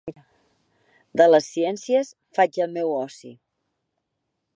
[1.21, 2.09] De les ciències
[2.39, 3.31] faig el meu oci.